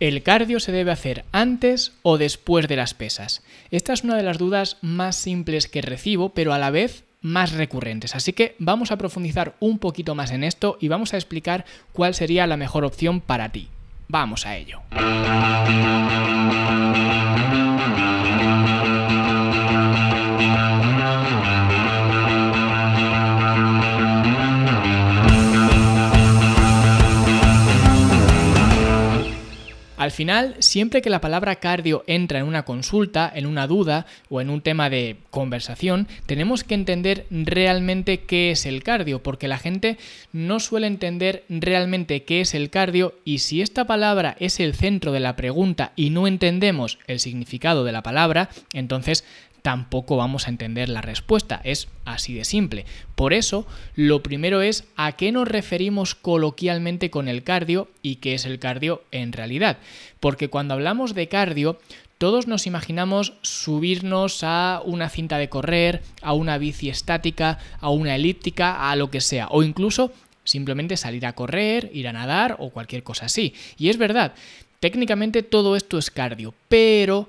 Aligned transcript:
¿El 0.00 0.22
cardio 0.22 0.60
se 0.60 0.70
debe 0.70 0.92
hacer 0.92 1.24
antes 1.32 1.92
o 2.02 2.18
después 2.18 2.68
de 2.68 2.76
las 2.76 2.94
pesas? 2.94 3.42
Esta 3.72 3.92
es 3.92 4.04
una 4.04 4.16
de 4.16 4.22
las 4.22 4.38
dudas 4.38 4.76
más 4.80 5.16
simples 5.16 5.66
que 5.66 5.82
recibo, 5.82 6.28
pero 6.30 6.52
a 6.52 6.58
la 6.58 6.70
vez 6.70 7.02
más 7.20 7.52
recurrentes. 7.52 8.14
Así 8.14 8.32
que 8.32 8.54
vamos 8.60 8.92
a 8.92 8.96
profundizar 8.96 9.56
un 9.58 9.80
poquito 9.80 10.14
más 10.14 10.30
en 10.30 10.44
esto 10.44 10.78
y 10.80 10.86
vamos 10.86 11.14
a 11.14 11.16
explicar 11.16 11.64
cuál 11.92 12.14
sería 12.14 12.46
la 12.46 12.56
mejor 12.56 12.84
opción 12.84 13.20
para 13.20 13.48
ti. 13.48 13.68
Vamos 14.06 14.46
a 14.46 14.56
ello. 14.56 14.82
Al 29.98 30.12
final, 30.12 30.54
siempre 30.60 31.02
que 31.02 31.10
la 31.10 31.20
palabra 31.20 31.56
cardio 31.56 32.04
entra 32.06 32.38
en 32.38 32.46
una 32.46 32.64
consulta, 32.64 33.32
en 33.34 33.46
una 33.46 33.66
duda 33.66 34.06
o 34.30 34.40
en 34.40 34.48
un 34.48 34.60
tema 34.60 34.88
de 34.90 35.16
conversación, 35.30 36.06
tenemos 36.24 36.62
que 36.62 36.74
entender 36.74 37.26
realmente 37.32 38.20
qué 38.20 38.52
es 38.52 38.64
el 38.64 38.84
cardio, 38.84 39.24
porque 39.24 39.48
la 39.48 39.58
gente 39.58 39.98
no 40.32 40.60
suele 40.60 40.86
entender 40.86 41.42
realmente 41.48 42.22
qué 42.22 42.42
es 42.42 42.54
el 42.54 42.70
cardio 42.70 43.16
y 43.24 43.38
si 43.38 43.60
esta 43.60 43.88
palabra 43.88 44.36
es 44.38 44.60
el 44.60 44.72
centro 44.74 45.10
de 45.10 45.18
la 45.18 45.34
pregunta 45.34 45.92
y 45.96 46.10
no 46.10 46.28
entendemos 46.28 47.00
el 47.08 47.18
significado 47.18 47.82
de 47.82 47.90
la 47.90 48.04
palabra, 48.04 48.50
entonces 48.72 49.24
tampoco 49.68 50.16
vamos 50.16 50.46
a 50.46 50.50
entender 50.50 50.88
la 50.88 51.02
respuesta. 51.02 51.60
Es 51.62 51.88
así 52.06 52.32
de 52.32 52.46
simple. 52.46 52.86
Por 53.14 53.34
eso, 53.34 53.66
lo 53.96 54.22
primero 54.22 54.62
es 54.62 54.84
a 54.96 55.12
qué 55.12 55.30
nos 55.30 55.46
referimos 55.46 56.14
coloquialmente 56.14 57.10
con 57.10 57.28
el 57.28 57.42
cardio 57.42 57.90
y 58.00 58.14
qué 58.14 58.32
es 58.32 58.46
el 58.46 58.60
cardio 58.60 59.02
en 59.10 59.34
realidad. 59.34 59.76
Porque 60.20 60.48
cuando 60.48 60.72
hablamos 60.72 61.14
de 61.14 61.28
cardio, 61.28 61.78
todos 62.16 62.46
nos 62.46 62.66
imaginamos 62.66 63.34
subirnos 63.42 64.40
a 64.42 64.80
una 64.86 65.10
cinta 65.10 65.36
de 65.36 65.50
correr, 65.50 66.00
a 66.22 66.32
una 66.32 66.56
bici 66.56 66.88
estática, 66.88 67.58
a 67.78 67.90
una 67.90 68.16
elíptica, 68.16 68.90
a 68.90 68.96
lo 68.96 69.10
que 69.10 69.20
sea, 69.20 69.48
o 69.50 69.62
incluso 69.62 70.14
simplemente 70.44 70.96
salir 70.96 71.26
a 71.26 71.34
correr, 71.34 71.90
ir 71.92 72.08
a 72.08 72.14
nadar 72.14 72.56
o 72.58 72.70
cualquier 72.70 73.02
cosa 73.02 73.26
así. 73.26 73.52
Y 73.76 73.90
es 73.90 73.98
verdad, 73.98 74.32
técnicamente 74.80 75.42
todo 75.42 75.76
esto 75.76 75.98
es 75.98 76.10
cardio, 76.10 76.54
pero 76.70 77.28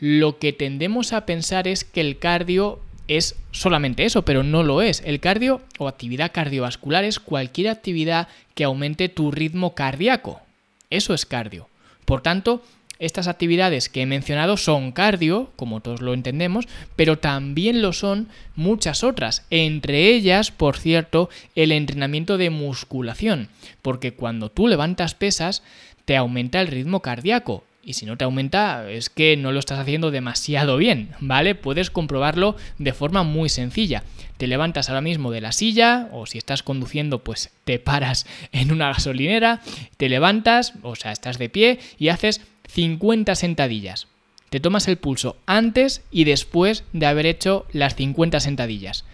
lo 0.00 0.38
que 0.38 0.52
tendemos 0.52 1.12
a 1.12 1.26
pensar 1.26 1.68
es 1.68 1.84
que 1.84 2.00
el 2.00 2.18
cardio 2.18 2.80
es 3.06 3.36
solamente 3.50 4.04
eso, 4.04 4.24
pero 4.24 4.42
no 4.42 4.62
lo 4.62 4.82
es. 4.82 5.02
El 5.04 5.20
cardio 5.20 5.60
o 5.78 5.88
actividad 5.88 6.32
cardiovascular 6.32 7.04
es 7.04 7.20
cualquier 7.20 7.68
actividad 7.68 8.28
que 8.54 8.64
aumente 8.64 9.08
tu 9.08 9.30
ritmo 9.30 9.74
cardíaco. 9.74 10.40
Eso 10.88 11.12
es 11.12 11.26
cardio. 11.26 11.68
Por 12.06 12.22
tanto, 12.22 12.62
estas 12.98 13.28
actividades 13.28 13.88
que 13.88 14.02
he 14.02 14.06
mencionado 14.06 14.56
son 14.56 14.92
cardio, 14.92 15.50
como 15.56 15.80
todos 15.80 16.00
lo 16.00 16.14
entendemos, 16.14 16.66
pero 16.96 17.18
también 17.18 17.82
lo 17.82 17.92
son 17.92 18.28
muchas 18.56 19.04
otras, 19.04 19.44
entre 19.50 20.08
ellas, 20.08 20.50
por 20.50 20.76
cierto, 20.76 21.30
el 21.54 21.72
entrenamiento 21.72 22.38
de 22.38 22.50
musculación, 22.50 23.48
porque 23.82 24.12
cuando 24.12 24.50
tú 24.50 24.68
levantas 24.68 25.14
pesas, 25.14 25.62
te 26.04 26.16
aumenta 26.16 26.60
el 26.60 26.68
ritmo 26.68 27.00
cardíaco 27.00 27.64
y 27.82 27.94
si 27.94 28.06
no 28.06 28.16
te 28.16 28.24
aumenta 28.24 28.90
es 28.90 29.08
que 29.08 29.36
no 29.36 29.52
lo 29.52 29.58
estás 29.58 29.78
haciendo 29.78 30.10
demasiado 30.10 30.76
bien, 30.76 31.10
¿vale? 31.20 31.54
Puedes 31.54 31.90
comprobarlo 31.90 32.56
de 32.78 32.92
forma 32.92 33.22
muy 33.22 33.48
sencilla. 33.48 34.04
Te 34.36 34.46
levantas 34.46 34.88
ahora 34.88 35.00
mismo 35.00 35.30
de 35.30 35.40
la 35.40 35.52
silla 35.52 36.08
o 36.12 36.26
si 36.26 36.38
estás 36.38 36.62
conduciendo 36.62 37.24
pues 37.24 37.50
te 37.64 37.78
paras 37.78 38.26
en 38.52 38.72
una 38.72 38.88
gasolinera, 38.88 39.60
te 39.96 40.08
levantas, 40.08 40.74
o 40.82 40.94
sea, 40.96 41.12
estás 41.12 41.38
de 41.38 41.48
pie 41.48 41.78
y 41.98 42.08
haces 42.08 42.42
50 42.68 43.34
sentadillas. 43.34 44.06
Te 44.50 44.60
tomas 44.60 44.88
el 44.88 44.98
pulso 44.98 45.36
antes 45.46 46.02
y 46.10 46.24
después 46.24 46.84
de 46.92 47.06
haber 47.06 47.26
hecho 47.26 47.66
las 47.72 47.94
50 47.94 48.40
sentadillas. 48.40 49.04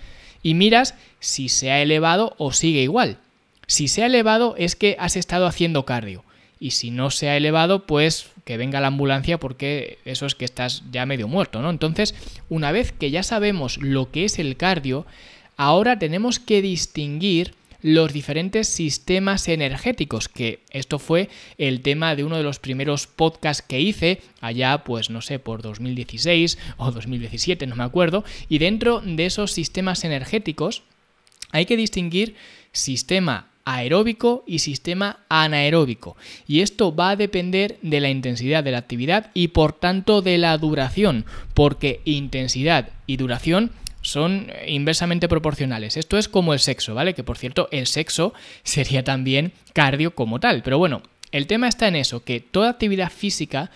Y 0.42 0.54
miras 0.54 0.94
si 1.20 1.48
se 1.48 1.70
ha 1.70 1.82
elevado 1.82 2.34
o 2.38 2.52
sigue 2.52 2.82
igual. 2.82 3.18
Si 3.66 3.88
se 3.88 4.02
ha 4.02 4.06
elevado 4.06 4.54
es 4.56 4.76
que 4.76 4.96
has 4.98 5.16
estado 5.16 5.46
haciendo 5.46 5.84
cardio 5.84 6.24
y 6.58 6.72
si 6.72 6.90
no 6.90 7.10
se 7.10 7.28
ha 7.28 7.36
elevado, 7.36 7.86
pues 7.86 8.30
que 8.44 8.56
venga 8.56 8.80
la 8.80 8.88
ambulancia 8.88 9.38
porque 9.38 9.98
eso 10.04 10.26
es 10.26 10.34
que 10.34 10.44
estás 10.44 10.82
ya 10.90 11.06
medio 11.06 11.28
muerto, 11.28 11.60
¿no? 11.60 11.70
Entonces, 11.70 12.14
una 12.48 12.72
vez 12.72 12.92
que 12.92 13.10
ya 13.10 13.22
sabemos 13.22 13.78
lo 13.78 14.10
que 14.10 14.24
es 14.24 14.38
el 14.38 14.56
cardio, 14.56 15.06
ahora 15.56 15.98
tenemos 15.98 16.38
que 16.38 16.62
distinguir 16.62 17.54
los 17.82 18.12
diferentes 18.12 18.68
sistemas 18.68 19.48
energéticos, 19.48 20.28
que 20.28 20.60
esto 20.70 20.98
fue 20.98 21.28
el 21.58 21.82
tema 21.82 22.16
de 22.16 22.24
uno 22.24 22.36
de 22.36 22.42
los 22.42 22.58
primeros 22.58 23.06
podcasts 23.06 23.62
que 23.66 23.80
hice 23.80 24.22
allá, 24.40 24.82
pues 24.82 25.10
no 25.10 25.20
sé, 25.20 25.38
por 25.38 25.62
2016 25.62 26.58
o 26.78 26.90
2017, 26.90 27.66
no 27.66 27.76
me 27.76 27.84
acuerdo, 27.84 28.24
y 28.48 28.58
dentro 28.58 29.02
de 29.04 29.26
esos 29.26 29.52
sistemas 29.52 30.04
energéticos 30.04 30.82
hay 31.52 31.66
que 31.66 31.76
distinguir 31.76 32.34
sistema 32.72 33.50
aeróbico 33.66 34.44
y 34.46 34.60
sistema 34.60 35.18
anaeróbico. 35.28 36.16
Y 36.46 36.60
esto 36.60 36.94
va 36.94 37.10
a 37.10 37.16
depender 37.16 37.78
de 37.82 38.00
la 38.00 38.08
intensidad 38.08 38.64
de 38.64 38.70
la 38.70 38.78
actividad 38.78 39.30
y 39.34 39.48
por 39.48 39.74
tanto 39.74 40.22
de 40.22 40.38
la 40.38 40.56
duración, 40.56 41.26
porque 41.52 42.00
intensidad 42.04 42.88
y 43.06 43.18
duración 43.18 43.72
son 44.00 44.46
inversamente 44.68 45.28
proporcionales. 45.28 45.96
Esto 45.96 46.16
es 46.16 46.28
como 46.28 46.54
el 46.54 46.60
sexo, 46.60 46.94
¿vale? 46.94 47.12
Que 47.12 47.24
por 47.24 47.36
cierto, 47.36 47.68
el 47.72 47.88
sexo 47.88 48.32
sería 48.62 49.04
también 49.04 49.52
cardio 49.74 50.14
como 50.14 50.40
tal. 50.40 50.62
Pero 50.62 50.78
bueno, 50.78 51.02
el 51.32 51.48
tema 51.48 51.68
está 51.68 51.88
en 51.88 51.96
eso, 51.96 52.22
que 52.22 52.40
toda 52.40 52.70
actividad 52.70 53.10
física 53.10 53.70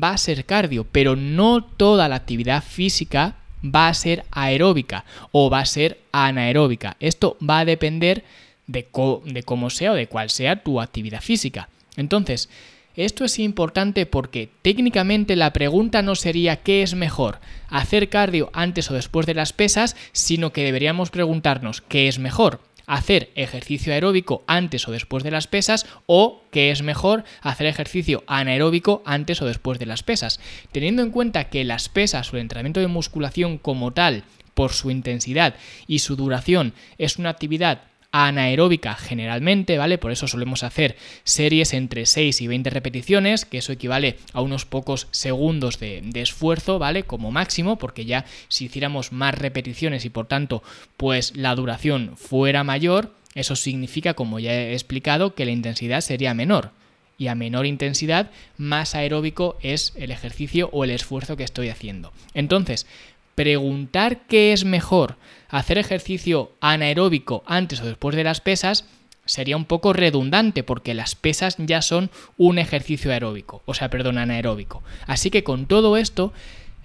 va 0.00 0.10
a 0.10 0.18
ser 0.18 0.44
cardio, 0.44 0.86
pero 0.92 1.16
no 1.16 1.64
toda 1.64 2.08
la 2.08 2.16
actividad 2.16 2.62
física 2.62 3.36
va 3.64 3.88
a 3.88 3.94
ser 3.94 4.24
aeróbica 4.30 5.04
o 5.32 5.48
va 5.48 5.60
a 5.60 5.66
ser 5.66 5.98
anaeróbica. 6.12 6.96
Esto 7.00 7.38
va 7.42 7.60
a 7.60 7.64
depender 7.64 8.22
de, 8.70 9.42
cómo 9.44 9.70
sea 9.70 9.92
o 9.92 9.94
de 9.94 10.06
cuál 10.06 10.30
sea 10.30 10.62
tu 10.62 10.80
actividad 10.80 11.20
física. 11.20 11.68
Entonces, 11.96 12.48
esto 12.96 13.24
es 13.24 13.38
importante 13.38 14.06
porque 14.06 14.48
técnicamente 14.62 15.36
la 15.36 15.52
pregunta 15.52 16.02
no 16.02 16.14
sería 16.14 16.56
qué 16.56 16.82
es 16.82 16.94
mejor, 16.94 17.40
hacer 17.68 18.08
cardio 18.08 18.50
antes 18.52 18.90
o 18.90 18.94
después 18.94 19.26
de 19.26 19.34
las 19.34 19.52
pesas, 19.52 19.96
sino 20.12 20.52
que 20.52 20.64
deberíamos 20.64 21.10
preguntarnos 21.10 21.82
qué 21.82 22.08
es 22.08 22.18
mejor, 22.18 22.60
hacer 22.86 23.30
ejercicio 23.36 23.92
aeróbico 23.92 24.42
antes 24.48 24.88
o 24.88 24.92
después 24.92 25.22
de 25.22 25.30
las 25.30 25.46
pesas 25.46 25.86
o 26.06 26.42
qué 26.50 26.72
es 26.72 26.82
mejor 26.82 27.24
hacer 27.40 27.68
ejercicio 27.68 28.24
anaeróbico 28.26 29.02
antes 29.06 29.40
o 29.42 29.46
después 29.46 29.78
de 29.78 29.86
las 29.86 30.02
pesas. 30.02 30.40
Teniendo 30.72 31.02
en 31.02 31.10
cuenta 31.10 31.48
que 31.48 31.64
las 31.64 31.88
pesas 31.88 32.32
o 32.32 32.36
el 32.36 32.42
entrenamiento 32.42 32.80
de 32.80 32.88
musculación 32.88 33.58
como 33.58 33.92
tal, 33.92 34.24
por 34.54 34.72
su 34.72 34.90
intensidad 34.90 35.54
y 35.86 36.00
su 36.00 36.16
duración, 36.16 36.74
es 36.98 37.16
una 37.16 37.30
actividad 37.30 37.89
anaeróbica 38.12 38.94
generalmente, 38.94 39.78
¿vale? 39.78 39.98
Por 39.98 40.10
eso 40.10 40.26
solemos 40.26 40.62
hacer 40.62 40.96
series 41.24 41.72
entre 41.74 42.06
6 42.06 42.40
y 42.40 42.46
20 42.48 42.70
repeticiones, 42.70 43.44
que 43.44 43.58
eso 43.58 43.72
equivale 43.72 44.18
a 44.32 44.40
unos 44.40 44.64
pocos 44.64 45.08
segundos 45.10 45.78
de, 45.78 46.02
esfuerzo, 46.14 46.78
¿vale? 46.78 47.04
Como 47.04 47.30
máximo, 47.30 47.76
porque 47.76 48.04
ya 48.04 48.24
si 48.48 48.66
hiciéramos 48.66 49.12
más 49.12 49.34
repeticiones 49.34 50.04
y 50.04 50.10
por 50.10 50.26
tanto, 50.26 50.62
pues 50.96 51.36
la 51.36 51.54
duración 51.54 52.16
fuera 52.16 52.64
mayor, 52.64 53.14
eso 53.34 53.54
significa, 53.54 54.14
como 54.14 54.40
ya 54.40 54.52
he 54.52 54.72
explicado, 54.72 55.34
que 55.34 55.44
la 55.44 55.52
intensidad 55.52 56.00
sería 56.00 56.34
menor. 56.34 56.72
Y 57.16 57.28
a 57.28 57.34
menor 57.34 57.66
intensidad, 57.66 58.30
más 58.56 58.94
aeróbico 58.94 59.58
es 59.60 59.92
el 59.96 60.10
ejercicio 60.10 60.70
o 60.72 60.84
el 60.84 60.90
esfuerzo 60.90 61.36
que 61.36 61.44
estoy 61.44 61.68
haciendo. 61.68 62.12
Entonces, 62.32 62.86
preguntar 63.34 64.22
qué 64.28 64.52
es 64.52 64.64
mejor, 64.64 65.16
hacer 65.48 65.78
ejercicio 65.78 66.52
anaeróbico 66.60 67.42
antes 67.46 67.80
o 67.80 67.86
después 67.86 68.14
de 68.16 68.24
las 68.24 68.40
pesas, 68.40 68.84
sería 69.24 69.56
un 69.56 69.64
poco 69.64 69.92
redundante 69.92 70.62
porque 70.62 70.94
las 70.94 71.14
pesas 71.14 71.56
ya 71.58 71.82
son 71.82 72.10
un 72.36 72.58
ejercicio 72.58 73.12
aeróbico, 73.12 73.62
o 73.64 73.74
sea, 73.74 73.88
perdón, 73.88 74.18
anaeróbico. 74.18 74.82
Así 75.06 75.30
que 75.30 75.44
con 75.44 75.66
todo 75.66 75.96
esto, 75.96 76.32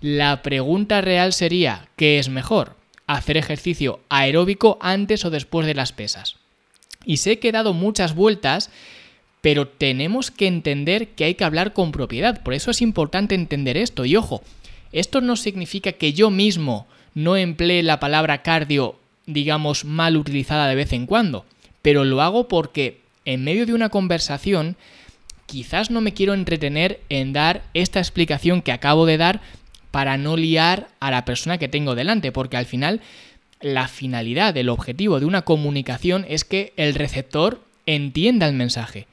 la 0.02 0.42
pregunta 0.42 1.02
real 1.02 1.34
sería, 1.34 1.88
¿qué 1.96 2.20
es 2.20 2.30
mejor? 2.30 2.76
¿Hacer 3.08 3.38
ejercicio 3.38 4.00
aeróbico 4.10 4.78
antes 4.82 5.26
o 5.26 5.30
después 5.30 5.66
de 5.66 5.76
las 5.76 5.92
pesas? 5.92 6.36
Y 7.06 7.18
sé 7.18 7.40
que 7.40 7.50
he 7.50 7.52
dado 7.52 7.74
muchas 7.74 8.16
vueltas, 8.16 8.70
pero 9.42 9.68
tenemos 9.68 10.32
que 10.32 10.48
entender 10.48 11.10
que 11.10 11.26
hay 11.26 11.36
que 11.36 11.44
hablar 11.44 11.74
con 11.74 11.92
propiedad. 11.92 12.42
Por 12.42 12.54
eso 12.54 12.72
es 12.72 12.82
importante 12.82 13.36
entender 13.36 13.78
esto. 13.78 14.06
Y 14.06 14.16
ojo, 14.16 14.42
esto 15.00 15.22
no 15.22 15.36
significa 15.36 15.92
que 15.92 16.14
yo 16.14 16.30
mismo 16.30 16.88
no 17.14 17.36
emplee 17.36 17.84
la 17.84 18.00
palabra 18.00 18.42
cardio, 18.42 18.96
digamos, 19.26 19.84
mal 19.84 20.16
utilizada 20.16 20.68
de 20.68 20.76
vez 20.76 20.94
en 20.94 21.06
cuando, 21.06 21.46
pero 21.82 22.06
lo 22.06 22.22
hago 22.22 22.48
porque 22.48 23.02
en 23.26 23.44
medio 23.44 23.66
de 23.66 23.74
una 23.74 23.90
conversación 23.90 24.78
quizás 25.46 25.92
no 25.92 26.02
me 26.02 26.14
quiero 26.14 26.34
entretener 26.34 27.02
en 27.10 27.34
dar 27.34 27.64
esta 27.74 28.00
explicación 28.00 28.62
que 28.62 28.72
acabo 28.72 29.06
de 29.06 29.18
dar 29.18 29.42
para 29.92 30.18
no 30.18 30.38
liar 30.38 30.88
a 31.00 31.12
la 31.12 31.26
persona 31.26 31.58
que 31.58 31.68
tengo 31.68 31.96
delante, 31.96 32.32
porque 32.32 32.58
al 32.58 32.66
final 32.66 33.02
la 33.62 33.88
finalidad, 33.88 34.56
el 34.58 34.70
objetivo 34.70 35.20
de 35.20 35.26
una 35.26 35.44
comunicación 35.44 36.26
es 36.30 36.44
que 36.44 36.74
el 36.78 36.94
receptor 36.94 37.62
entienda 37.86 38.48
el 38.48 38.56
mensaje. 38.56 39.08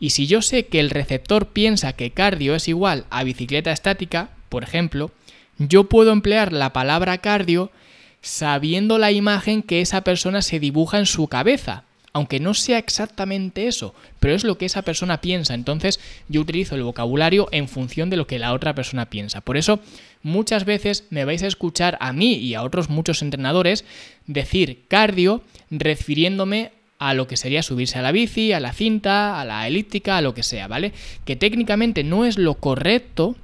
Y 0.00 0.10
si 0.10 0.26
yo 0.26 0.42
sé 0.42 0.66
que 0.66 0.80
el 0.80 0.90
receptor 0.90 1.48
piensa 1.48 1.92
que 1.92 2.10
cardio 2.10 2.54
es 2.54 2.68
igual 2.68 3.06
a 3.10 3.24
bicicleta 3.24 3.72
estática, 3.72 4.30
por 4.54 4.62
ejemplo, 4.62 5.10
yo 5.58 5.88
puedo 5.88 6.12
emplear 6.12 6.52
la 6.52 6.72
palabra 6.72 7.18
cardio 7.18 7.72
sabiendo 8.20 8.98
la 8.98 9.10
imagen 9.10 9.64
que 9.64 9.80
esa 9.80 10.04
persona 10.04 10.42
se 10.42 10.60
dibuja 10.60 11.00
en 11.00 11.06
su 11.06 11.26
cabeza 11.26 11.82
aunque 12.12 12.38
no 12.38 12.54
sea 12.54 12.78
exactamente 12.78 13.66
eso, 13.66 13.92
pero 14.20 14.36
es 14.36 14.44
lo 14.44 14.56
que 14.56 14.66
esa 14.66 14.82
persona 14.82 15.20
piensa. 15.20 15.54
Entonces 15.54 15.98
yo 16.28 16.42
utilizo 16.42 16.76
el 16.76 16.84
vocabulario 16.84 17.48
en 17.50 17.66
función 17.66 18.08
de 18.08 18.16
lo 18.16 18.28
que 18.28 18.38
la 18.38 18.52
otra 18.52 18.72
persona 18.72 19.10
piensa. 19.10 19.40
Por 19.40 19.56
eso 19.56 19.80
muchas 20.22 20.64
veces 20.64 21.08
me 21.10 21.24
vais 21.24 21.42
a 21.42 21.48
escuchar 21.48 21.98
a 21.98 22.12
mí 22.12 22.34
y 22.34 22.54
a 22.54 22.62
otros 22.62 22.88
muchos 22.88 23.20
entrenadores 23.20 23.84
decir 24.28 24.84
cardio 24.86 25.42
refiriéndome 25.72 26.70
a 27.00 27.14
lo 27.14 27.26
que 27.26 27.36
sería 27.36 27.62
subirse 27.62 27.98
a 27.98 28.02
la 28.02 28.12
bici, 28.12 28.52
a 28.52 28.60
la 28.60 28.72
cinta, 28.72 29.40
a 29.40 29.44
la 29.44 29.66
elíptica, 29.66 30.16
a 30.16 30.22
lo 30.22 30.34
que 30.34 30.42
sea, 30.42 30.68
¿vale? 30.68 30.92
Que 31.24 31.36
técnicamente 31.36 32.04
no 32.04 32.24
es 32.24 32.38
lo 32.38 32.54
correcto, 32.54 33.36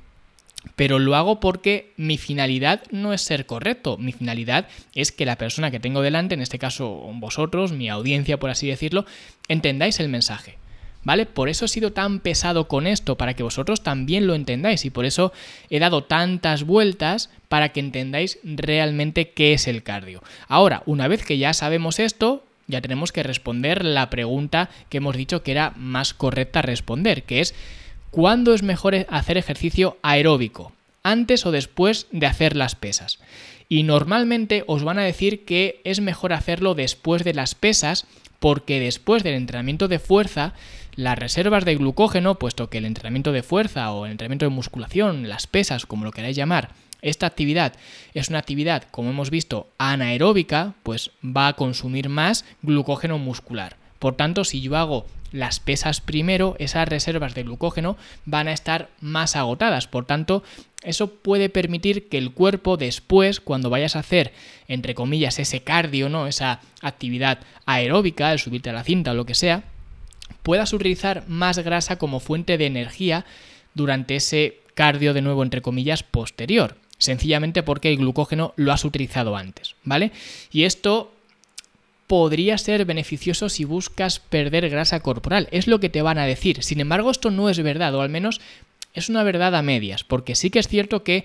pero 0.77 0.99
lo 0.99 1.17
hago 1.17 1.41
porque 1.41 1.93
mi 1.97 2.19
finalidad 2.19 2.83
no 2.91 3.13
es 3.13 3.23
ser 3.23 3.47
correcto, 3.47 3.97
mi 3.97 4.13
finalidad 4.13 4.69
es 4.95 5.13
que 5.13 5.27
la 5.27 5.37
persona 5.37 5.71
que 5.71 5.81
tengo 5.81 6.03
delante, 6.03 6.35
en 6.35 6.43
este 6.43 6.59
caso 6.59 6.87
vosotros, 7.15 7.73
mi 7.73 7.89
audiencia 7.89 8.39
por 8.39 8.51
así 8.51 8.67
decirlo, 8.69 9.07
entendáis 9.49 10.01
el 10.01 10.09
mensaje. 10.09 10.59
¿Vale? 11.03 11.25
Por 11.25 11.49
eso 11.49 11.65
he 11.65 11.69
sido 11.69 11.95
tan 11.95 12.21
pesado 12.21 12.69
con 12.69 12.87
esto, 12.87 13.17
para 13.17 13.33
que 13.33 13.43
vosotros 13.43 13.83
también 13.83 14.27
lo 14.27 14.35
entendáis 14.35 14.85
y 14.85 14.91
por 14.91 15.07
eso 15.07 15.33
he 15.71 15.79
dado 15.79 16.05
tantas 16.05 16.65
vueltas 16.65 17.31
para 17.49 17.71
que 17.71 17.81
entendáis 17.81 18.39
realmente 18.45 19.31
qué 19.31 19.55
es 19.55 19.67
el 19.67 19.83
cardio. 19.83 20.23
Ahora, 20.47 20.83
una 20.85 21.09
vez 21.09 21.25
que 21.25 21.39
ya 21.39 21.55
sabemos 21.55 21.99
esto, 22.01 22.45
ya 22.67 22.83
tenemos 22.83 23.13
que 23.13 23.23
responder 23.23 23.83
la 23.83 24.11
pregunta 24.11 24.69
que 24.91 24.99
hemos 24.99 25.17
dicho 25.17 25.43
que 25.43 25.53
era 25.53 25.73
más 25.75 26.13
correcta 26.13 26.61
responder, 26.61 27.23
que 27.23 27.41
es 27.41 27.55
¿Cuándo 28.11 28.55
es 28.55 28.65
mejor 28.65 29.07
hacer 29.09 29.39
ejercicio 29.39 29.97
aeróbico? 30.03 30.73
¿Antes 31.05 31.47
o 31.47 31.53
después 31.53 32.09
de 32.11 32.27
hacer 32.27 32.57
las 32.57 32.75
pesas? 32.75 33.21
Y 33.69 33.85
normalmente 33.85 34.65
os 34.67 34.83
van 34.83 34.99
a 34.99 35.05
decir 35.05 35.45
que 35.45 35.81
es 35.85 36.01
mejor 36.01 36.33
hacerlo 36.33 36.75
después 36.75 37.23
de 37.23 37.35
las 37.35 37.55
pesas 37.55 38.07
porque 38.41 38.81
después 38.81 39.23
del 39.23 39.35
entrenamiento 39.35 39.87
de 39.87 40.01
fuerza, 40.01 40.55
las 40.97 41.21
reservas 41.21 41.65
de 41.65 41.77
glucógeno, 41.77 42.35
puesto 42.35 42.69
que 42.69 42.79
el 42.79 42.85
entrenamiento 42.85 43.31
de 43.31 43.45
fuerza 43.45 43.93
o 43.93 44.07
el 44.07 44.11
entrenamiento 44.11 44.47
de 44.47 44.51
musculación, 44.51 45.29
las 45.29 45.47
pesas, 45.47 45.87
como 45.87 46.05
lo 46.05 46.11
queráis 46.11 46.35
llamar, 46.35 46.71
esta 47.03 47.27
actividad 47.27 47.75
es 48.13 48.29
una 48.29 48.41
actividad, 48.41 48.83
como 48.91 49.11
hemos 49.11 49.31
visto, 49.31 49.69
anaeróbica, 49.79 50.75
pues 50.83 51.13
va 51.25 51.47
a 51.47 51.53
consumir 51.53 52.09
más 52.09 52.45
glucógeno 52.63 53.19
muscular. 53.19 53.77
Por 54.01 54.17
tanto, 54.17 54.43
si 54.43 54.61
yo 54.63 54.77
hago 54.77 55.07
las 55.33 55.61
pesas 55.61 56.01
primero, 56.01 56.57
esas 56.59 56.89
reservas 56.89 57.35
de 57.35 57.43
glucógeno 57.43 57.97
van 58.25 58.49
a 58.49 58.53
estar 58.53 58.89
más 59.01 59.37
agotadas. 59.37 59.87
Por 59.87 60.05
tanto, 60.07 60.43
eso 60.83 61.11
puede 61.15 61.49
permitir 61.49 62.09
que 62.09 62.19
el 62.19 62.33
cuerpo 62.33 62.77
después, 62.77 63.41
cuando 63.41 63.71
vayas 63.71 63.97
a 63.97 64.01
hacer, 64.01 64.33
entre 64.67 64.95
comillas, 64.95 65.39
ese 65.39 65.63
cardio, 65.63 66.09
¿no? 66.09 66.27
Esa 66.27 66.61
actividad 66.81 67.41
aeróbica, 67.67 68.33
el 68.33 68.39
subirte 68.39 68.71
a 68.71 68.75
la 68.75 68.85
cinta 68.85 69.13
o 69.13 69.15
lo 69.15 69.27
que 69.27 69.35
sea, 69.35 69.65
puedas 70.43 70.73
utilizar 70.73 71.25
más 71.29 71.59
grasa 71.59 71.97
como 71.97 72.21
fuente 72.21 72.59
de 72.59 72.67
energía 72.67 73.25
durante 73.75 74.17
ese 74.17 74.61
cardio, 74.75 75.13
de 75.15 75.23
nuevo, 75.23 75.43
entre 75.43 75.63
comillas, 75.63 76.03
posterior. 76.03 76.77
Sencillamente 76.99 77.63
porque 77.63 77.91
el 77.91 77.99
glucógeno 77.99 78.53
lo 78.57 78.73
has 78.73 78.85
utilizado 78.85 79.37
antes, 79.37 79.75
¿vale? 79.85 80.13
Y 80.53 80.65
esto 80.65 81.13
podría 82.11 82.59
ser 82.59 82.85
beneficioso 82.87 83.49
si 83.49 83.65
buscas 83.65 84.19
perder 84.19 84.69
grasa 84.69 84.99
corporal. 84.99 85.47
Es 85.53 85.69
lo 85.69 85.79
que 85.79 85.91
te 85.91 86.03
van 86.03 86.19
a 86.19 86.27
decir. 86.27 86.65
Sin 86.65 86.81
embargo, 86.81 87.13
esto 87.13 87.31
no 87.31 87.49
es 87.49 87.63
verdad, 87.63 87.95
o 87.95 88.01
al 88.01 88.09
menos 88.09 88.41
es 88.95 89.09
una 89.09 89.23
verdad 89.23 89.55
a 89.55 89.63
medias, 89.63 90.03
porque 90.03 90.35
sí 90.35 90.51
que 90.51 90.59
es 90.59 90.67
cierto 90.67 91.05
que 91.05 91.25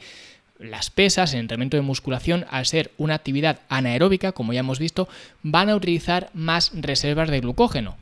las 0.59 0.91
pesas, 0.91 1.33
el 1.33 1.39
entrenamiento 1.39 1.75
de 1.75 1.81
musculación, 1.81 2.45
al 2.51 2.67
ser 2.67 2.91
una 2.99 3.15
actividad 3.15 3.61
anaeróbica, 3.67 4.33
como 4.33 4.53
ya 4.53 4.59
hemos 4.59 4.77
visto, 4.77 5.09
van 5.41 5.71
a 5.71 5.75
utilizar 5.75 6.29
más 6.35 6.71
reservas 6.75 7.31
de 7.31 7.39
glucógeno. 7.39 7.97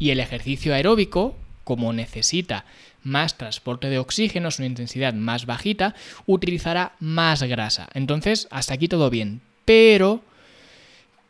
Y 0.00 0.10
el 0.10 0.18
ejercicio 0.18 0.74
aeróbico, 0.74 1.36
como 1.62 1.92
necesita 1.92 2.64
más 3.04 3.38
transporte 3.38 3.90
de 3.90 4.00
oxígeno, 4.00 4.48
es 4.48 4.58
una 4.58 4.66
intensidad 4.66 5.14
más 5.14 5.46
bajita, 5.46 5.94
utilizará 6.26 6.94
más 6.98 7.44
grasa. 7.44 7.90
Entonces, 7.94 8.48
hasta 8.50 8.74
aquí 8.74 8.88
todo 8.88 9.08
bien. 9.08 9.40
Pero 9.64 10.24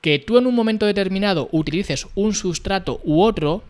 que 0.04 0.18
tú 0.18 0.36
en 0.36 0.46
un 0.46 0.54
momento 0.54 0.84
determinado 0.84 1.48
utilices 1.50 2.08
un 2.14 2.34
sustrato 2.34 3.00
u 3.04 3.22
otro, 3.22 3.62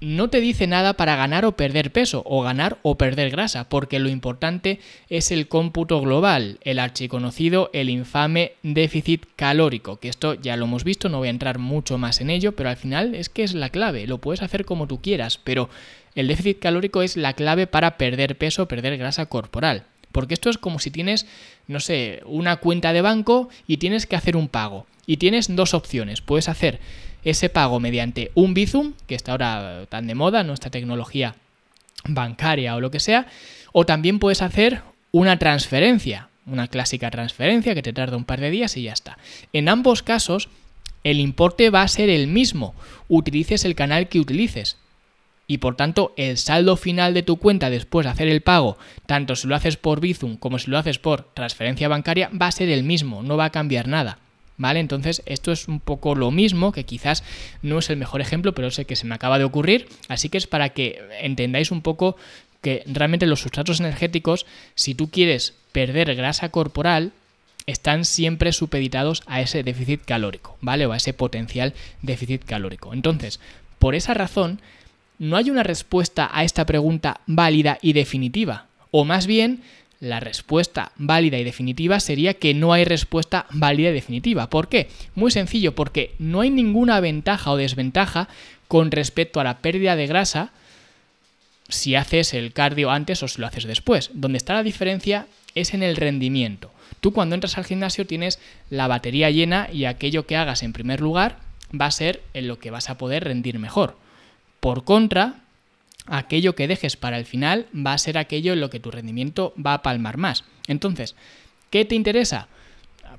no 0.00 0.30
te 0.30 0.40
dice 0.40 0.68
nada 0.68 0.92
para 0.92 1.16
ganar 1.16 1.44
o 1.44 1.56
perder 1.56 1.90
peso, 1.90 2.22
o 2.26 2.42
ganar 2.42 2.78
o 2.82 2.96
perder 2.96 3.30
grasa, 3.30 3.68
porque 3.68 3.98
lo 3.98 4.08
importante 4.08 4.78
es 5.08 5.32
el 5.32 5.48
cómputo 5.48 6.00
global, 6.00 6.60
el 6.62 6.78
archiconocido, 6.78 7.70
el 7.72 7.90
infame 7.90 8.52
déficit 8.62 9.26
calórico, 9.34 9.96
que 9.96 10.08
esto 10.08 10.34
ya 10.34 10.56
lo 10.56 10.66
hemos 10.66 10.84
visto, 10.84 11.08
no 11.08 11.18
voy 11.18 11.26
a 11.26 11.32
entrar 11.32 11.58
mucho 11.58 11.98
más 11.98 12.20
en 12.20 12.30
ello, 12.30 12.52
pero 12.52 12.68
al 12.68 12.76
final 12.76 13.16
es 13.16 13.28
que 13.28 13.42
es 13.42 13.52
la 13.52 13.70
clave, 13.70 14.06
lo 14.06 14.18
puedes 14.18 14.42
hacer 14.42 14.64
como 14.64 14.86
tú 14.86 15.02
quieras, 15.02 15.40
pero 15.42 15.70
el 16.14 16.28
déficit 16.28 16.60
calórico 16.60 17.02
es 17.02 17.16
la 17.16 17.32
clave 17.32 17.66
para 17.66 17.98
perder 17.98 18.38
peso, 18.38 18.68
perder 18.68 18.96
grasa 18.96 19.26
corporal. 19.26 19.86
Porque 20.12 20.34
esto 20.34 20.50
es 20.50 20.58
como 20.58 20.78
si 20.78 20.90
tienes, 20.90 21.26
no 21.66 21.80
sé, 21.80 22.22
una 22.26 22.56
cuenta 22.56 22.92
de 22.92 23.02
banco 23.02 23.48
y 23.66 23.76
tienes 23.76 24.06
que 24.06 24.16
hacer 24.16 24.36
un 24.36 24.48
pago. 24.48 24.86
Y 25.06 25.16
tienes 25.16 25.54
dos 25.54 25.74
opciones. 25.74 26.20
Puedes 26.20 26.48
hacer 26.48 26.80
ese 27.24 27.48
pago 27.48 27.80
mediante 27.80 28.30
un 28.34 28.54
Bizum, 28.54 28.94
que 29.06 29.14
está 29.14 29.32
ahora 29.32 29.86
tan 29.88 30.06
de 30.06 30.14
moda, 30.14 30.42
nuestra 30.44 30.70
tecnología 30.70 31.34
bancaria 32.04 32.76
o 32.76 32.80
lo 32.80 32.90
que 32.90 33.00
sea, 33.00 33.26
o 33.72 33.84
también 33.84 34.18
puedes 34.18 34.42
hacer 34.42 34.82
una 35.12 35.38
transferencia, 35.38 36.28
una 36.46 36.68
clásica 36.68 37.10
transferencia 37.10 37.74
que 37.74 37.82
te 37.82 37.92
tarda 37.92 38.16
un 38.16 38.24
par 38.24 38.40
de 38.40 38.50
días 38.50 38.76
y 38.76 38.82
ya 38.82 38.92
está. 38.92 39.18
En 39.52 39.68
ambos 39.68 40.02
casos, 40.02 40.48
el 41.04 41.20
importe 41.20 41.70
va 41.70 41.82
a 41.82 41.88
ser 41.88 42.08
el 42.08 42.26
mismo, 42.26 42.74
utilices 43.08 43.64
el 43.64 43.74
canal 43.74 44.08
que 44.08 44.20
utilices. 44.20 44.76
Y 45.48 45.58
por 45.58 45.74
tanto, 45.74 46.12
el 46.16 46.36
saldo 46.36 46.76
final 46.76 47.14
de 47.14 47.24
tu 47.24 47.38
cuenta 47.38 47.70
después 47.70 48.04
de 48.04 48.10
hacer 48.10 48.28
el 48.28 48.42
pago, 48.42 48.78
tanto 49.06 49.34
si 49.34 49.48
lo 49.48 49.56
haces 49.56 49.76
por 49.76 50.00
Bizum 50.00 50.36
como 50.36 50.58
si 50.58 50.70
lo 50.70 50.78
haces 50.78 50.98
por 50.98 51.22
transferencia 51.34 51.88
bancaria, 51.88 52.30
va 52.40 52.46
a 52.46 52.52
ser 52.52 52.68
el 52.68 52.84
mismo, 52.84 53.22
no 53.22 53.36
va 53.36 53.46
a 53.46 53.50
cambiar 53.50 53.88
nada. 53.88 54.18
¿vale? 54.58 54.80
Entonces 54.80 55.22
esto 55.24 55.50
es 55.50 55.66
un 55.66 55.80
poco 55.80 56.14
lo 56.14 56.30
mismo, 56.30 56.72
que 56.72 56.84
quizás 56.84 57.24
no 57.62 57.78
es 57.78 57.88
el 57.88 57.96
mejor 57.96 58.20
ejemplo, 58.20 58.54
pero 58.54 58.70
sé 58.70 58.84
que 58.84 58.96
se 58.96 59.06
me 59.06 59.14
acaba 59.14 59.38
de 59.38 59.44
ocurrir, 59.44 59.88
así 60.08 60.28
que 60.28 60.36
es 60.36 60.46
para 60.46 60.68
que 60.70 61.00
entendáis 61.22 61.70
un 61.70 61.80
poco 61.80 62.16
que 62.60 62.82
realmente 62.86 63.26
los 63.26 63.40
sustratos 63.40 63.80
energéticos, 63.80 64.44
si 64.74 64.94
tú 64.94 65.10
quieres 65.10 65.54
perder 65.72 66.14
grasa 66.14 66.50
corporal, 66.50 67.12
están 67.66 68.04
siempre 68.04 68.52
supeditados 68.52 69.22
a 69.26 69.40
ese 69.40 69.62
déficit 69.62 70.04
calórico, 70.04 70.56
¿vale? 70.60 70.86
O 70.86 70.92
a 70.92 70.96
ese 70.96 71.12
potencial 71.12 71.74
déficit 72.02 72.44
calórico. 72.44 72.92
Entonces, 72.94 73.40
por 73.78 73.94
esa 73.94 74.14
razón, 74.14 74.60
no 75.18 75.36
hay 75.36 75.50
una 75.50 75.62
respuesta 75.62 76.30
a 76.32 76.44
esta 76.44 76.66
pregunta 76.66 77.20
válida 77.26 77.78
y 77.82 77.92
definitiva, 77.92 78.66
o 78.90 79.04
más 79.04 79.26
bien 79.26 79.62
la 80.00 80.20
respuesta 80.20 80.92
válida 80.96 81.38
y 81.38 81.44
definitiva 81.44 81.98
sería 81.98 82.34
que 82.34 82.54
no 82.54 82.72
hay 82.72 82.84
respuesta 82.84 83.46
válida 83.50 83.90
y 83.90 83.94
definitiva. 83.94 84.48
¿Por 84.48 84.68
qué? 84.68 84.88
Muy 85.14 85.30
sencillo, 85.30 85.74
porque 85.74 86.14
no 86.18 86.40
hay 86.40 86.50
ninguna 86.50 87.00
ventaja 87.00 87.50
o 87.50 87.56
desventaja 87.56 88.28
con 88.68 88.90
respecto 88.90 89.40
a 89.40 89.44
la 89.44 89.58
pérdida 89.58 89.96
de 89.96 90.06
grasa 90.06 90.52
si 91.68 91.96
haces 91.96 92.32
el 92.32 92.52
cardio 92.52 92.90
antes 92.90 93.22
o 93.22 93.28
si 93.28 93.40
lo 93.40 93.46
haces 93.46 93.64
después. 93.64 94.10
Donde 94.14 94.38
está 94.38 94.54
la 94.54 94.62
diferencia 94.62 95.26
es 95.54 95.74
en 95.74 95.82
el 95.82 95.96
rendimiento. 95.96 96.70
Tú 97.00 97.12
cuando 97.12 97.34
entras 97.34 97.58
al 97.58 97.64
gimnasio 97.64 98.06
tienes 98.06 98.38
la 98.70 98.86
batería 98.86 99.30
llena 99.30 99.68
y 99.72 99.84
aquello 99.84 100.26
que 100.26 100.36
hagas 100.36 100.62
en 100.62 100.72
primer 100.72 101.00
lugar 101.00 101.38
va 101.78 101.86
a 101.86 101.90
ser 101.90 102.22
en 102.34 102.48
lo 102.48 102.58
que 102.58 102.70
vas 102.70 102.88
a 102.88 102.98
poder 102.98 103.24
rendir 103.24 103.58
mejor. 103.58 103.96
Por 104.60 104.84
contra, 104.84 105.40
aquello 106.06 106.54
que 106.54 106.68
dejes 106.68 106.96
para 106.96 107.18
el 107.18 107.26
final 107.26 107.66
va 107.74 107.92
a 107.92 107.98
ser 107.98 108.18
aquello 108.18 108.52
en 108.52 108.60
lo 108.60 108.70
que 108.70 108.80
tu 108.80 108.90
rendimiento 108.90 109.54
va 109.64 109.74
a 109.74 109.82
palmar 109.82 110.16
más. 110.16 110.44
Entonces, 110.66 111.14
¿qué 111.70 111.84
te 111.84 111.94
interesa? 111.94 112.48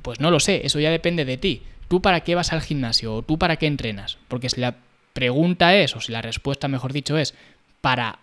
Pues 0.01 0.19
no 0.19 0.31
lo 0.31 0.39
sé, 0.39 0.61
eso 0.65 0.79
ya 0.79 0.91
depende 0.91 1.25
de 1.25 1.37
ti. 1.37 1.61
¿Tú 1.87 2.01
para 2.01 2.21
qué 2.21 2.35
vas 2.35 2.53
al 2.53 2.61
gimnasio 2.61 3.15
o 3.15 3.21
tú 3.21 3.37
para 3.37 3.55
qué 3.57 3.67
entrenas? 3.67 4.17
Porque 4.27 4.49
si 4.49 4.61
la 4.61 4.75
pregunta 5.13 5.75
es, 5.75 5.95
o 5.95 6.01
si 6.01 6.11
la 6.11 6.21
respuesta 6.21 6.67
mejor 6.67 6.93
dicho 6.93 7.17
es, 7.17 7.33
para 7.81 8.19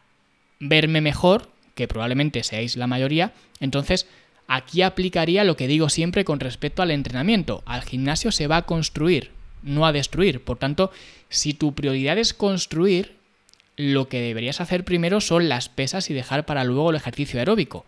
verme 0.61 1.01
mejor, 1.01 1.51
que 1.75 1.89
probablemente 1.89 2.43
seáis 2.43 2.77
la 2.77 2.87
mayoría, 2.87 3.33
entonces 3.61 4.07
aquí 4.47 4.83
aplicaría 4.83 5.45
lo 5.45 5.57
que 5.57 5.67
digo 5.67 5.89
siempre 5.89 6.25
con 6.25 6.41
respecto 6.41 6.83
al 6.83 6.91
entrenamiento. 6.91 7.63
Al 7.67 7.83
gimnasio 7.83 8.33
se 8.33 8.47
va 8.47 8.59
a 8.59 8.67
construir, 8.67 9.33
no 9.63 9.87
a 9.87 9.93
destruir. 9.93 10.43
Por 10.43 10.59
tanto, 10.59 10.91
si 11.29 11.55
tu 11.55 11.75
prioridad 11.75 12.19
es 12.19 12.35
construir, 12.35 13.17
lo 13.77 14.09
que 14.09 14.21
deberías 14.21 14.61
hacer 14.61 14.85
primero 14.85 15.21
son 15.21 15.49
las 15.49 15.69
pesas 15.69 16.11
y 16.11 16.15
dejar 16.15 16.47
para 16.47 16.65
luego 16.65 16.91
el 16.91 16.97
ejercicio 16.97 17.39
aeróbico. 17.39 17.85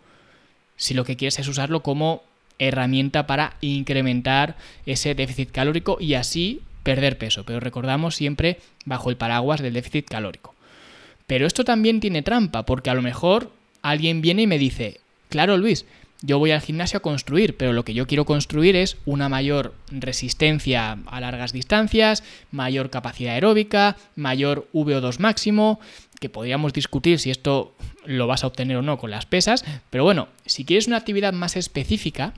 Si 0.76 0.94
lo 0.94 1.04
que 1.04 1.16
quieres 1.16 1.38
es 1.38 1.48
usarlo 1.48 1.82
como 1.82 2.22
herramienta 2.58 3.26
para 3.26 3.56
incrementar 3.60 4.56
ese 4.84 5.14
déficit 5.14 5.50
calórico 5.50 5.98
y 6.00 6.14
así 6.14 6.60
perder 6.82 7.18
peso. 7.18 7.44
Pero 7.44 7.60
recordamos 7.60 8.16
siempre 8.16 8.58
bajo 8.84 9.10
el 9.10 9.16
paraguas 9.16 9.60
del 9.60 9.75
déficit 9.75 10.08
calórico. 10.08 10.54
Pero 11.26 11.46
esto 11.46 11.64
también 11.64 12.00
tiene 12.00 12.22
trampa, 12.22 12.64
porque 12.64 12.90
a 12.90 12.94
lo 12.94 13.02
mejor 13.02 13.52
alguien 13.82 14.20
viene 14.20 14.42
y 14.42 14.46
me 14.46 14.58
dice, 14.58 15.00
claro 15.28 15.56
Luis, 15.56 15.84
yo 16.20 16.38
voy 16.38 16.50
al 16.50 16.60
gimnasio 16.60 16.98
a 16.98 17.02
construir, 17.02 17.56
pero 17.56 17.72
lo 17.72 17.84
que 17.84 17.94
yo 17.94 18.06
quiero 18.06 18.25
construir 18.25 18.75
es 18.75 18.96
una 19.06 19.28
mayor 19.28 19.75
resistencia 19.90 20.98
a 21.06 21.20
largas 21.20 21.52
distancias, 21.52 22.25
mayor 22.50 22.90
capacidad 22.90 23.34
aeróbica, 23.34 23.96
mayor 24.16 24.68
VO2 24.72 25.20
máximo, 25.20 25.78
que 26.18 26.28
podríamos 26.28 26.72
discutir 26.72 27.20
si 27.20 27.30
esto 27.30 27.75
lo 28.04 28.26
vas 28.26 28.42
a 28.42 28.48
obtener 28.48 28.76
o 28.76 28.82
no 28.82 28.98
con 28.98 29.10
las 29.10 29.26
pesas, 29.26 29.64
pero 29.90 30.02
bueno, 30.02 30.28
si 30.46 30.64
quieres 30.64 30.88
una 30.88 30.96
actividad 30.96 31.32
más 31.32 31.56
específica, 31.56 32.34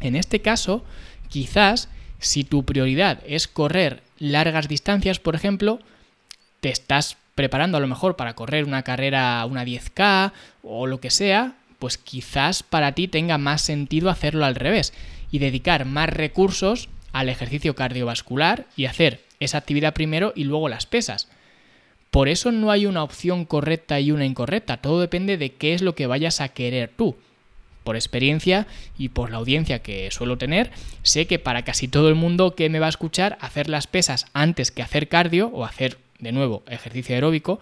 en 0.00 0.16
este 0.16 0.40
caso, 0.40 0.84
quizás 1.28 1.88
si 2.18 2.42
tu 2.42 2.64
prioridad 2.64 3.20
es 3.26 3.46
correr 3.46 4.02
largas 4.18 4.66
distancias, 4.66 5.20
por 5.20 5.36
ejemplo, 5.36 5.78
te 6.60 6.70
estás 6.70 7.16
preparando 7.34 7.76
a 7.76 7.80
lo 7.80 7.86
mejor 7.86 8.16
para 8.16 8.34
correr 8.34 8.64
una 8.64 8.82
carrera, 8.82 9.44
una 9.46 9.64
10K 9.64 10.32
o 10.62 10.86
lo 10.86 11.00
que 11.00 11.10
sea, 11.10 11.54
pues 11.84 11.98
quizás 11.98 12.62
para 12.62 12.92
ti 12.92 13.08
tenga 13.08 13.36
más 13.36 13.60
sentido 13.60 14.08
hacerlo 14.08 14.46
al 14.46 14.54
revés 14.54 14.94
y 15.30 15.38
dedicar 15.38 15.84
más 15.84 16.08
recursos 16.08 16.88
al 17.12 17.28
ejercicio 17.28 17.74
cardiovascular 17.74 18.64
y 18.74 18.86
hacer 18.86 19.20
esa 19.38 19.58
actividad 19.58 19.92
primero 19.92 20.32
y 20.34 20.44
luego 20.44 20.70
las 20.70 20.86
pesas. 20.86 21.28
Por 22.10 22.30
eso 22.30 22.52
no 22.52 22.70
hay 22.70 22.86
una 22.86 23.02
opción 23.02 23.44
correcta 23.44 24.00
y 24.00 24.12
una 24.12 24.24
incorrecta, 24.24 24.78
todo 24.78 24.98
depende 24.98 25.36
de 25.36 25.52
qué 25.52 25.74
es 25.74 25.82
lo 25.82 25.94
que 25.94 26.06
vayas 26.06 26.40
a 26.40 26.48
querer 26.48 26.90
tú. 26.96 27.16
Por 27.82 27.96
experiencia 27.96 28.66
y 28.96 29.10
por 29.10 29.30
la 29.30 29.36
audiencia 29.36 29.80
que 29.80 30.10
suelo 30.10 30.38
tener, 30.38 30.70
sé 31.02 31.26
que 31.26 31.38
para 31.38 31.66
casi 31.66 31.86
todo 31.86 32.08
el 32.08 32.14
mundo 32.14 32.54
que 32.54 32.70
me 32.70 32.78
va 32.78 32.86
a 32.86 32.96
escuchar, 32.96 33.36
hacer 33.42 33.68
las 33.68 33.86
pesas 33.86 34.24
antes 34.32 34.70
que 34.70 34.80
hacer 34.80 35.08
cardio 35.08 35.48
o 35.48 35.66
hacer 35.66 35.98
de 36.18 36.32
nuevo 36.32 36.62
ejercicio 36.66 37.14
aeróbico 37.14 37.60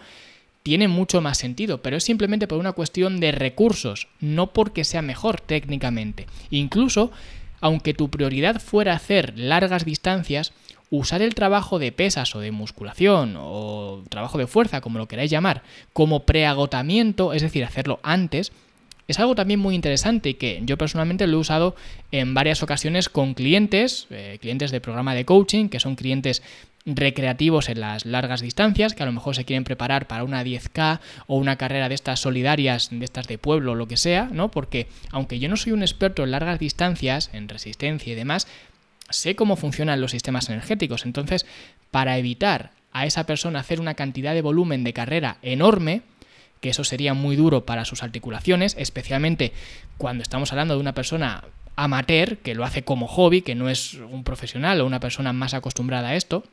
tiene 0.62 0.88
mucho 0.88 1.20
más 1.20 1.38
sentido, 1.38 1.82
pero 1.82 1.96
es 1.96 2.04
simplemente 2.04 2.46
por 2.46 2.58
una 2.58 2.72
cuestión 2.72 3.20
de 3.20 3.32
recursos, 3.32 4.08
no 4.20 4.52
porque 4.52 4.84
sea 4.84 5.02
mejor 5.02 5.40
técnicamente. 5.40 6.26
Incluso, 6.50 7.10
aunque 7.60 7.94
tu 7.94 8.10
prioridad 8.10 8.60
fuera 8.60 8.94
hacer 8.94 9.32
largas 9.36 9.84
distancias, 9.84 10.52
usar 10.90 11.22
el 11.22 11.34
trabajo 11.34 11.78
de 11.78 11.90
pesas 11.90 12.34
o 12.36 12.40
de 12.40 12.52
musculación 12.52 13.34
o 13.38 14.04
trabajo 14.08 14.38
de 14.38 14.46
fuerza, 14.46 14.80
como 14.80 14.98
lo 14.98 15.08
queráis 15.08 15.30
llamar, 15.30 15.62
como 15.92 16.24
preagotamiento, 16.26 17.32
es 17.32 17.42
decir, 17.42 17.64
hacerlo 17.64 17.98
antes, 18.02 18.52
es 19.08 19.18
algo 19.18 19.34
también 19.34 19.58
muy 19.58 19.74
interesante 19.74 20.30
y 20.30 20.34
que 20.34 20.60
yo 20.64 20.78
personalmente 20.78 21.26
lo 21.26 21.36
he 21.36 21.40
usado 21.40 21.74
en 22.12 22.34
varias 22.34 22.62
ocasiones 22.62 23.08
con 23.08 23.34
clientes, 23.34 24.06
eh, 24.10 24.38
clientes 24.40 24.70
de 24.70 24.80
programa 24.80 25.14
de 25.14 25.24
coaching, 25.24 25.68
que 25.68 25.80
son 25.80 25.96
clientes 25.96 26.42
recreativos 26.84 27.68
en 27.68 27.80
las 27.80 28.04
largas 28.06 28.40
distancias, 28.40 28.94
que 28.94 29.02
a 29.02 29.06
lo 29.06 29.12
mejor 29.12 29.36
se 29.36 29.44
quieren 29.44 29.64
preparar 29.64 30.06
para 30.06 30.24
una 30.24 30.44
10K 30.44 31.00
o 31.26 31.36
una 31.36 31.56
carrera 31.56 31.88
de 31.88 31.94
estas 31.94 32.20
solidarias, 32.20 32.88
de 32.90 33.04
estas 33.04 33.28
de 33.28 33.38
pueblo 33.38 33.72
o 33.72 33.74
lo 33.74 33.86
que 33.86 33.96
sea, 33.96 34.28
¿no? 34.32 34.50
Porque 34.50 34.88
aunque 35.10 35.38
yo 35.38 35.48
no 35.48 35.56
soy 35.56 35.72
un 35.72 35.82
experto 35.82 36.24
en 36.24 36.32
largas 36.32 36.58
distancias, 36.58 37.30
en 37.32 37.48
resistencia 37.48 38.12
y 38.12 38.16
demás, 38.16 38.48
sé 39.10 39.36
cómo 39.36 39.56
funcionan 39.56 40.00
los 40.00 40.10
sistemas 40.10 40.48
energéticos. 40.48 41.06
Entonces, 41.06 41.46
para 41.90 42.18
evitar 42.18 42.70
a 42.92 43.06
esa 43.06 43.24
persona 43.24 43.60
hacer 43.60 43.80
una 43.80 43.94
cantidad 43.94 44.34
de 44.34 44.42
volumen 44.42 44.84
de 44.84 44.92
carrera 44.92 45.38
enorme, 45.42 46.02
que 46.60 46.70
eso 46.70 46.84
sería 46.84 47.14
muy 47.14 47.36
duro 47.36 47.64
para 47.64 47.84
sus 47.84 48.02
articulaciones, 48.02 48.76
especialmente 48.78 49.52
cuando 49.98 50.22
estamos 50.22 50.52
hablando 50.52 50.74
de 50.74 50.80
una 50.80 50.94
persona 50.94 51.44
amateur, 51.74 52.38
que 52.38 52.54
lo 52.54 52.64
hace 52.64 52.82
como 52.82 53.08
hobby, 53.08 53.42
que 53.42 53.54
no 53.54 53.68
es 53.68 53.94
un 53.94 54.24
profesional 54.24 54.80
o 54.80 54.86
una 54.86 55.00
persona 55.00 55.32
más 55.32 55.54
acostumbrada 55.54 56.10
a 56.10 56.16
esto, 56.16 56.44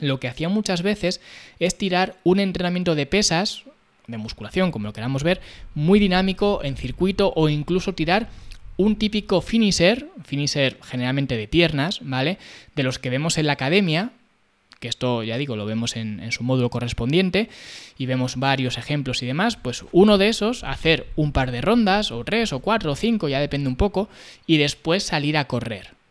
lo 0.00 0.20
que 0.20 0.28
hacía 0.28 0.48
muchas 0.48 0.82
veces 0.82 1.20
es 1.58 1.76
tirar 1.76 2.16
un 2.24 2.40
entrenamiento 2.40 2.94
de 2.94 3.06
pesas, 3.06 3.64
de 4.06 4.18
musculación, 4.18 4.70
como 4.70 4.86
lo 4.86 4.92
queramos 4.92 5.22
ver, 5.22 5.40
muy 5.74 5.98
dinámico 5.98 6.60
en 6.62 6.76
circuito 6.76 7.32
o 7.36 7.48
incluso 7.48 7.94
tirar 7.94 8.28
un 8.76 8.96
típico 8.96 9.40
finisher, 9.40 10.08
finisher 10.24 10.78
generalmente 10.82 11.36
de 11.36 11.48
piernas, 11.48 12.00
¿vale? 12.02 12.38
De 12.74 12.82
los 12.82 12.98
que 12.98 13.10
vemos 13.10 13.38
en 13.38 13.46
la 13.46 13.52
academia, 13.52 14.10
que 14.80 14.88
esto 14.88 15.22
ya 15.22 15.38
digo, 15.38 15.54
lo 15.54 15.66
vemos 15.66 15.96
en, 15.96 16.18
en, 16.20 16.32
su 16.32 16.42
módulo 16.42 16.68
correspondiente 16.68 17.48
y 17.96 18.06
vemos 18.06 18.36
varios 18.36 18.78
ejemplos 18.78 19.22
y 19.22 19.26
demás, 19.26 19.56
pues 19.56 19.84
uno 19.92 20.18
de 20.18 20.28
esos, 20.28 20.64
hacer 20.64 21.06
un 21.14 21.32
par 21.32 21.52
de 21.52 21.60
rondas, 21.60 22.10
o 22.10 22.24
tres, 22.24 22.52
o 22.52 22.58
cuatro, 22.58 22.92
o 22.92 22.96
cinco, 22.96 23.28
ya 23.28 23.40
depende 23.40 23.68
un 23.68 23.76
poco, 23.76 24.08
y 24.46 24.56
después 24.56 25.04
salir 25.04 25.36
a 25.36 25.46
correr. 25.46 26.01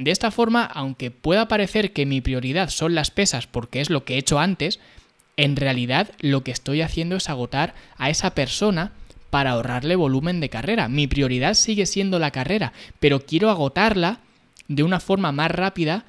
De 0.00 0.12
esta 0.12 0.30
forma, 0.30 0.64
aunque 0.64 1.10
pueda 1.10 1.46
parecer 1.46 1.92
que 1.92 2.06
mi 2.06 2.22
prioridad 2.22 2.70
son 2.70 2.94
las 2.94 3.10
pesas 3.10 3.46
porque 3.46 3.82
es 3.82 3.90
lo 3.90 4.06
que 4.06 4.14
he 4.14 4.18
hecho 4.18 4.40
antes, 4.40 4.80
en 5.36 5.56
realidad 5.56 6.12
lo 6.20 6.42
que 6.42 6.52
estoy 6.52 6.80
haciendo 6.80 7.16
es 7.16 7.28
agotar 7.28 7.74
a 7.98 8.08
esa 8.08 8.34
persona 8.34 8.92
para 9.28 9.50
ahorrarle 9.50 9.96
volumen 9.96 10.40
de 10.40 10.48
carrera. 10.48 10.88
Mi 10.88 11.06
prioridad 11.06 11.52
sigue 11.52 11.84
siendo 11.84 12.18
la 12.18 12.30
carrera, 12.30 12.72
pero 12.98 13.26
quiero 13.26 13.50
agotarla 13.50 14.20
de 14.68 14.84
una 14.84 15.00
forma 15.00 15.32
más 15.32 15.50
rápida 15.50 16.06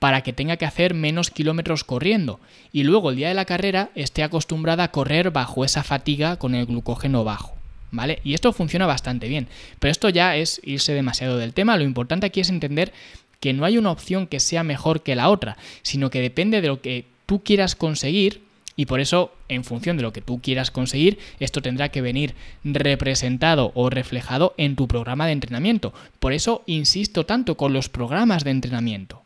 para 0.00 0.22
que 0.22 0.32
tenga 0.32 0.56
que 0.56 0.66
hacer 0.66 0.94
menos 0.94 1.30
kilómetros 1.30 1.84
corriendo 1.84 2.40
y 2.72 2.82
luego 2.82 3.10
el 3.10 3.16
día 3.16 3.28
de 3.28 3.34
la 3.34 3.44
carrera 3.44 3.90
esté 3.94 4.24
acostumbrada 4.24 4.82
a 4.82 4.90
correr 4.90 5.30
bajo 5.30 5.64
esa 5.64 5.84
fatiga 5.84 6.40
con 6.40 6.56
el 6.56 6.66
glucógeno 6.66 7.22
bajo. 7.22 7.54
¿Vale? 7.90 8.20
Y 8.22 8.34
esto 8.34 8.52
funciona 8.52 8.86
bastante 8.86 9.28
bien. 9.28 9.48
Pero 9.78 9.90
esto 9.90 10.08
ya 10.10 10.36
es 10.36 10.60
irse 10.62 10.92
demasiado 10.92 11.38
del 11.38 11.54
tema. 11.54 11.76
Lo 11.76 11.84
importante 11.84 12.26
aquí 12.26 12.40
es 12.40 12.50
entender 12.50 12.92
que 13.40 13.52
no 13.52 13.64
hay 13.64 13.78
una 13.78 13.90
opción 13.90 14.26
que 14.26 14.40
sea 14.40 14.62
mejor 14.62 15.02
que 15.02 15.16
la 15.16 15.28
otra, 15.30 15.56
sino 15.82 16.10
que 16.10 16.20
depende 16.20 16.60
de 16.60 16.68
lo 16.68 16.80
que 16.80 17.04
tú 17.26 17.42
quieras 17.42 17.74
conseguir 17.74 18.48
y 18.78 18.86
por 18.86 19.00
eso, 19.00 19.34
en 19.48 19.64
función 19.64 19.96
de 19.96 20.04
lo 20.04 20.12
que 20.12 20.20
tú 20.20 20.40
quieras 20.40 20.70
conseguir, 20.70 21.18
esto 21.40 21.60
tendrá 21.60 21.88
que 21.88 22.00
venir 22.00 22.36
representado 22.62 23.72
o 23.74 23.90
reflejado 23.90 24.54
en 24.56 24.76
tu 24.76 24.86
programa 24.86 25.26
de 25.26 25.32
entrenamiento. 25.32 25.92
Por 26.20 26.32
eso 26.32 26.62
insisto 26.66 27.26
tanto 27.26 27.56
con 27.56 27.72
los 27.72 27.88
programas 27.88 28.44
de 28.44 28.52
entrenamiento. 28.52 29.22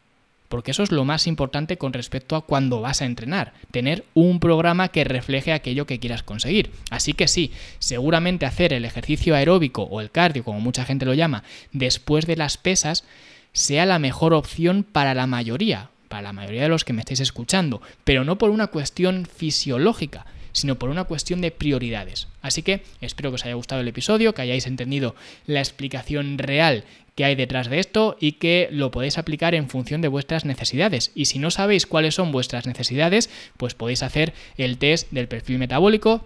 Porque 0.49 0.71
eso 0.71 0.83
es 0.83 0.90
lo 0.90 1.04
más 1.04 1.26
importante 1.26 1.76
con 1.76 1.92
respecto 1.92 2.35
a 2.35 2.47
cuando 2.47 2.81
vas 2.81 3.02
a 3.02 3.04
entrenar, 3.04 3.52
tener 3.71 4.07
un 4.14 4.40
programa 4.40 4.88
que 4.88 5.04
refleje 5.04 5.52
aquello 5.52 5.87
que 5.87 5.99
quieras 5.99 6.23
conseguir. 6.23 6.71
Así 6.88 7.12
que 7.12 7.28
sí, 7.28 7.52
seguramente 7.78 8.47
hacer 8.47 8.73
el 8.73 8.87
ejercicio 8.87 9.35
aeróbico 9.35 9.83
o 9.83 10.00
el 10.00 10.11
cardio, 10.11 10.45
como 10.45 10.61
mucha 10.61 10.87
gente 10.87 11.04
lo 11.04 11.12
llama, 11.12 11.45
después 11.73 12.26
de 12.26 12.37
las 12.37 12.57
pesas, 12.57 13.04
sea 13.52 13.87
la 13.87 13.99
mejor 13.99 14.35
opción 14.35 14.85
para 14.85 15.14
la 15.14 15.26
mayoría, 15.26 15.90
para 16.09 16.23
la 16.23 16.32
mayoría 16.32 16.62
de 16.62 16.68
los 16.68 16.85
que 16.85 16.92
me 16.92 17.00
estáis 17.00 17.21
escuchando, 17.21 17.80
pero 18.04 18.25
no 18.25 18.38
por 18.38 18.50
una 18.50 18.68
cuestión 18.68 19.26
fisiológica, 19.26 20.26
sino 20.52 20.78
por 20.78 20.90
una 20.90 21.04
cuestión 21.04 21.40
de 21.40 21.50
prioridades. 21.50 22.28
Así 22.42 22.62
que 22.62 22.82
espero 23.00 23.30
que 23.30 23.37
os 23.37 23.44
haya 23.44 23.54
gustado 23.54 23.80
el 23.80 23.88
episodio, 23.88 24.35
que 24.35 24.42
hayáis 24.42 24.66
entendido 24.66 25.14
la 25.47 25.61
explicación 25.61 26.38
real 26.38 26.85
que 27.14 27.25
hay 27.25 27.35
detrás 27.35 27.68
de 27.68 27.78
esto 27.78 28.16
y 28.21 28.32
que 28.32 28.68
lo 28.71 28.90
podéis 28.90 29.18
aplicar 29.18 29.54
en 29.54 29.68
función 29.68 30.00
de 30.00 30.09
vuestras 30.09 30.44
necesidades. 30.44 31.12
Y 31.14 31.26
si 31.26 31.38
no 31.38 31.50
sabéis 31.50 31.87
cuáles 31.87 32.14
son 32.14 32.32
vuestras 32.32 32.66
necesidades, 32.66 33.28
pues 33.56 33.75
podéis 33.75 34.02
hacer 34.02 34.32
el 34.56 34.78
test 34.78 35.11
del 35.11 35.28
perfil 35.28 35.59
metabólico 35.59 36.25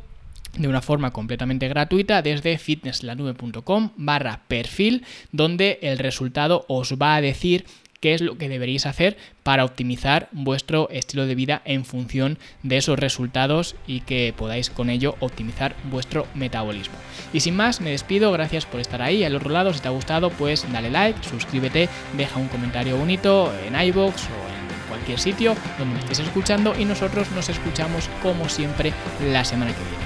de 0.56 0.68
una 0.68 0.82
forma 0.82 1.12
completamente 1.12 1.68
gratuita 1.68 2.22
desde 2.22 2.58
fitnesslanube.com 2.58 3.90
barra 3.96 4.42
perfil 4.48 5.04
donde 5.32 5.78
el 5.82 5.98
resultado 5.98 6.64
os 6.68 6.94
va 6.94 7.16
a 7.16 7.20
decir 7.20 7.66
qué 8.00 8.14
es 8.14 8.20
lo 8.20 8.38
que 8.38 8.48
deberéis 8.48 8.86
hacer 8.86 9.16
para 9.42 9.64
optimizar 9.64 10.28
vuestro 10.32 10.88
estilo 10.90 11.26
de 11.26 11.34
vida 11.34 11.62
en 11.64 11.84
función 11.84 12.38
de 12.62 12.76
esos 12.76 12.98
resultados 12.98 13.76
y 13.86 14.00
que 14.00 14.34
podáis 14.36 14.70
con 14.70 14.90
ello 14.90 15.16
optimizar 15.20 15.74
vuestro 15.90 16.26
metabolismo. 16.34 16.94
Y 17.32 17.40
sin 17.40 17.56
más, 17.56 17.80
me 17.80 17.90
despido, 17.90 18.32
gracias 18.32 18.66
por 18.66 18.80
estar 18.80 19.02
ahí 19.02 19.24
al 19.24 19.34
otro 19.34 19.50
lado, 19.50 19.72
si 19.72 19.80
te 19.80 19.88
ha 19.88 19.92
gustado 19.92 20.30
pues 20.30 20.70
dale 20.72 20.90
like, 20.90 21.18
suscríbete, 21.28 21.88
deja 22.16 22.38
un 22.38 22.48
comentario 22.48 22.96
bonito 22.96 23.52
en 23.66 23.80
iBox 23.88 24.24
o 24.24 24.48
en 24.50 24.88
cualquier 24.88 25.18
sitio 25.18 25.54
donde 25.78 25.94
me 25.94 26.00
estés 26.00 26.20
escuchando 26.20 26.74
y 26.78 26.84
nosotros 26.84 27.30
nos 27.32 27.48
escuchamos 27.48 28.08
como 28.22 28.48
siempre 28.48 28.92
la 29.32 29.44
semana 29.44 29.72
que 29.72 29.82
viene. 29.82 30.05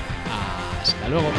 Hasta 0.82 1.08
luego. 1.08 1.30